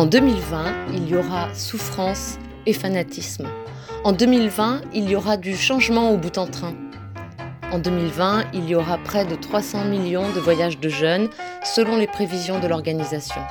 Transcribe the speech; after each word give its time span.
En 0.00 0.06
2020, 0.06 0.64
il 0.94 1.10
y 1.10 1.14
aura 1.14 1.52
souffrance 1.52 2.38
et 2.64 2.72
fanatisme. 2.72 3.46
En 4.02 4.12
2020, 4.12 4.80
il 4.94 5.10
y 5.10 5.14
aura 5.14 5.36
du 5.36 5.54
changement 5.54 6.10
au 6.10 6.16
bout 6.16 6.38
en 6.38 6.46
train. 6.46 6.72
En 7.70 7.78
2020, 7.78 8.44
il 8.54 8.66
y 8.66 8.74
aura 8.74 8.96
près 8.96 9.26
de 9.26 9.34
300 9.34 9.84
millions 9.84 10.26
de 10.34 10.40
voyages 10.40 10.80
de 10.80 10.88
jeunes 10.88 11.28
selon 11.62 11.98
les 11.98 12.06
prévisions 12.06 12.60
de 12.60 12.66
l'organisation. 12.66 13.42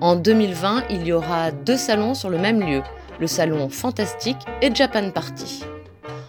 En 0.00 0.16
2020, 0.16 0.84
il 0.88 1.06
y 1.06 1.12
aura 1.12 1.50
deux 1.50 1.76
salons 1.76 2.14
sur 2.14 2.30
le 2.30 2.38
même 2.38 2.62
lieu, 2.62 2.80
le 3.20 3.26
salon 3.26 3.68
Fantastique 3.68 4.40
et 4.62 4.74
Japan 4.74 5.10
Party. 5.10 5.64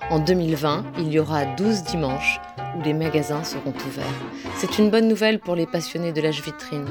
En 0.09 0.19
2020, 0.19 0.83
il 0.97 1.13
y 1.13 1.17
aura 1.17 1.45
12 1.45 1.83
dimanches 1.83 2.41
où 2.77 2.81
les 2.81 2.93
magasins 2.93 3.45
seront 3.45 3.73
ouverts. 3.87 4.05
C'est 4.57 4.79
une 4.79 4.89
bonne 4.89 5.07
nouvelle 5.07 5.39
pour 5.39 5.55
les 5.55 5.65
passionnés 5.65 6.11
de 6.11 6.19
l'âge 6.19 6.43
vitrine. 6.43 6.87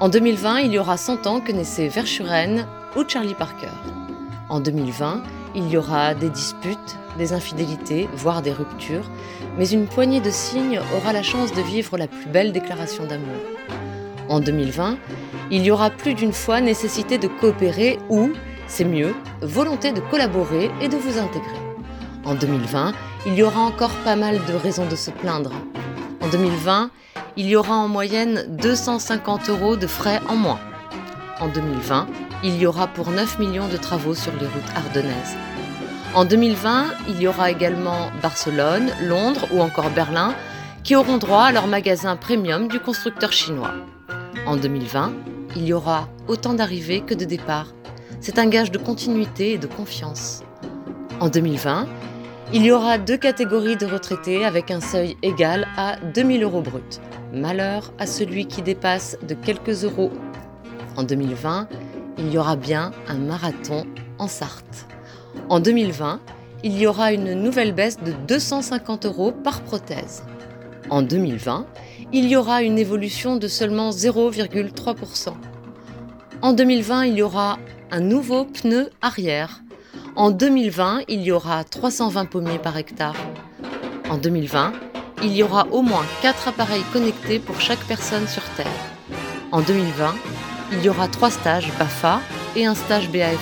En 0.00 0.08
2020, 0.08 0.60
il 0.60 0.72
y 0.72 0.78
aura 0.78 0.96
100 0.96 1.26
ans 1.26 1.40
que 1.40 1.50
naissaient 1.50 1.88
Verschuren 1.88 2.68
ou 2.94 3.02
Charlie 3.08 3.34
Parker. 3.34 3.66
En 4.48 4.60
2020, 4.60 5.24
il 5.56 5.68
y 5.68 5.76
aura 5.76 6.14
des 6.14 6.30
disputes, 6.30 6.96
des 7.18 7.32
infidélités, 7.32 8.08
voire 8.14 8.40
des 8.40 8.52
ruptures, 8.52 9.10
mais 9.58 9.68
une 9.68 9.88
poignée 9.88 10.20
de 10.20 10.30
signes 10.30 10.80
aura 10.96 11.12
la 11.12 11.24
chance 11.24 11.52
de 11.52 11.62
vivre 11.62 11.98
la 11.98 12.06
plus 12.06 12.28
belle 12.28 12.52
déclaration 12.52 13.06
d'amour. 13.06 13.34
En 14.28 14.38
2020, 14.38 14.98
il 15.50 15.64
y 15.64 15.72
aura 15.72 15.90
plus 15.90 16.14
d'une 16.14 16.32
fois 16.32 16.60
nécessité 16.60 17.18
de 17.18 17.26
coopérer 17.26 17.98
ou, 18.08 18.30
c'est 18.68 18.84
mieux, 18.84 19.16
volonté 19.40 19.90
de 19.90 20.00
collaborer 20.00 20.70
et 20.80 20.86
de 20.86 20.96
vous 20.96 21.18
intégrer. 21.18 21.58
En 22.24 22.36
2020, 22.36 22.92
il 23.26 23.34
y 23.34 23.42
aura 23.42 23.62
encore 23.62 23.96
pas 24.04 24.14
mal 24.14 24.38
de 24.46 24.54
raisons 24.54 24.86
de 24.86 24.94
se 24.94 25.10
plaindre. 25.10 25.50
En 26.20 26.28
2020, 26.28 26.92
il 27.38 27.46
y 27.46 27.54
aura 27.54 27.76
en 27.76 27.86
moyenne 27.86 28.44
250 28.48 29.48
euros 29.48 29.76
de 29.76 29.86
frais 29.86 30.20
en 30.28 30.34
moins. 30.34 30.58
En 31.38 31.46
2020, 31.46 32.08
il 32.42 32.58
y 32.58 32.66
aura 32.66 32.88
pour 32.88 33.12
9 33.12 33.38
millions 33.38 33.68
de 33.68 33.76
travaux 33.76 34.14
sur 34.14 34.32
les 34.32 34.46
routes 34.46 34.76
ardennaises. 34.76 35.36
En 36.16 36.24
2020, 36.24 36.86
il 37.08 37.22
y 37.22 37.28
aura 37.28 37.52
également 37.52 38.10
Barcelone, 38.20 38.90
Londres 39.04 39.46
ou 39.52 39.60
encore 39.60 39.90
Berlin 39.90 40.34
qui 40.82 40.96
auront 40.96 41.18
droit 41.18 41.44
à 41.44 41.52
leur 41.52 41.68
magasin 41.68 42.16
premium 42.16 42.66
du 42.66 42.80
constructeur 42.80 43.32
chinois. 43.32 43.74
En 44.44 44.56
2020, 44.56 45.12
il 45.54 45.64
y 45.64 45.72
aura 45.72 46.08
autant 46.26 46.54
d'arrivées 46.54 47.02
que 47.02 47.14
de 47.14 47.24
départs. 47.24 47.72
C'est 48.20 48.40
un 48.40 48.48
gage 48.48 48.72
de 48.72 48.78
continuité 48.78 49.52
et 49.52 49.58
de 49.58 49.68
confiance. 49.68 50.42
En 51.20 51.28
2020, 51.28 51.86
il 52.52 52.64
y 52.64 52.72
aura 52.72 52.98
deux 52.98 53.16
catégories 53.16 53.76
de 53.76 53.86
retraités 53.86 54.44
avec 54.44 54.72
un 54.72 54.80
seuil 54.80 55.16
égal 55.22 55.68
à 55.76 56.00
2000 56.00 56.42
euros 56.42 56.62
bruts. 56.62 56.98
Malheur 57.32 57.92
à 57.98 58.06
celui 58.06 58.46
qui 58.46 58.62
dépasse 58.62 59.18
de 59.26 59.34
quelques 59.34 59.84
euros. 59.84 60.10
En 60.96 61.02
2020, 61.02 61.68
il 62.18 62.32
y 62.32 62.38
aura 62.38 62.56
bien 62.56 62.92
un 63.06 63.18
marathon 63.18 63.84
en 64.18 64.28
Sarthe. 64.28 64.86
En 65.48 65.60
2020, 65.60 66.20
il 66.64 66.78
y 66.78 66.86
aura 66.86 67.12
une 67.12 67.34
nouvelle 67.34 67.72
baisse 67.72 67.98
de 67.98 68.12
250 68.26 69.06
euros 69.06 69.32
par 69.32 69.60
prothèse. 69.60 70.24
En 70.90 71.02
2020, 71.02 71.66
il 72.12 72.28
y 72.28 72.36
aura 72.36 72.62
une 72.62 72.78
évolution 72.78 73.36
de 73.36 73.46
seulement 73.46 73.90
0,3%. 73.90 75.34
En 76.40 76.52
2020, 76.52 77.06
il 77.06 77.18
y 77.18 77.22
aura 77.22 77.58
un 77.90 78.00
nouveau 78.00 78.46
pneu 78.46 78.90
arrière. 79.02 79.60
En 80.16 80.30
2020, 80.30 81.02
il 81.08 81.20
y 81.22 81.30
aura 81.30 81.62
320 81.62 82.24
pommiers 82.24 82.58
par 82.58 82.76
hectare. 82.76 83.16
En 84.08 84.16
2020, 84.16 84.72
il 85.22 85.34
y 85.34 85.42
aura 85.42 85.66
au 85.70 85.82
moins 85.82 86.04
4 86.22 86.48
appareils 86.48 86.84
connectés 86.92 87.38
pour 87.38 87.60
chaque 87.60 87.84
personne 87.84 88.26
sur 88.28 88.42
Terre. 88.56 88.66
En 89.52 89.60
2020, 89.60 90.14
il 90.72 90.82
y 90.82 90.88
aura 90.88 91.08
3 91.08 91.30
stages 91.30 91.72
BAFA 91.78 92.20
et 92.56 92.66
un 92.66 92.74
stage 92.74 93.10
BAFD. 93.10 93.38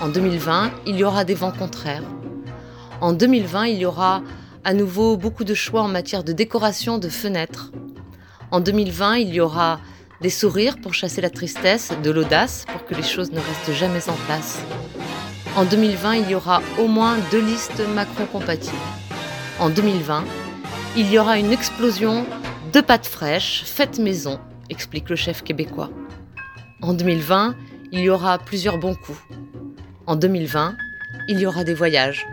En 0.00 0.08
2020, 0.08 0.72
il 0.86 0.96
y 0.96 1.04
aura 1.04 1.24
des 1.24 1.34
vents 1.34 1.52
contraires. 1.52 2.02
En 3.00 3.12
2020, 3.12 3.66
il 3.68 3.78
y 3.78 3.86
aura 3.86 4.22
à 4.64 4.74
nouveau 4.74 5.16
beaucoup 5.16 5.44
de 5.44 5.54
choix 5.54 5.82
en 5.82 5.88
matière 5.88 6.24
de 6.24 6.32
décoration 6.32 6.98
de 6.98 7.08
fenêtres. 7.08 7.70
En 8.50 8.60
2020, 8.60 9.16
il 9.18 9.34
y 9.34 9.40
aura 9.40 9.80
des 10.20 10.30
sourires 10.30 10.76
pour 10.82 10.94
chasser 10.94 11.20
la 11.20 11.30
tristesse, 11.30 11.92
de 12.02 12.10
l'audace 12.10 12.64
pour 12.70 12.84
que 12.84 12.94
les 12.94 13.02
choses 13.02 13.30
ne 13.32 13.38
restent 13.38 13.72
jamais 13.72 14.08
en 14.08 14.16
place. 14.26 14.60
En 15.56 15.64
2020, 15.64 16.16
il 16.16 16.30
y 16.30 16.34
aura 16.34 16.60
au 16.78 16.86
moins 16.86 17.16
deux 17.30 17.40
listes 17.40 17.82
Macron 17.94 18.26
compatibles. 18.26 18.76
En 19.58 19.70
2020, 19.70 20.24
il 20.98 21.12
y 21.12 21.18
aura 21.18 21.38
une 21.38 21.52
explosion 21.52 22.24
de 22.72 22.80
pâtes 22.80 23.06
fraîches 23.06 23.64
faites 23.66 23.98
maison, 23.98 24.40
explique 24.70 25.10
le 25.10 25.16
chef 25.16 25.42
québécois. 25.42 25.90
En 26.80 26.94
2020, 26.94 27.54
il 27.92 28.00
y 28.00 28.08
aura 28.08 28.38
plusieurs 28.38 28.78
bons 28.78 28.94
coups. 28.94 29.20
En 30.06 30.16
2020, 30.16 30.74
il 31.28 31.38
y 31.38 31.44
aura 31.44 31.64
des 31.64 31.74
voyages. 31.74 32.26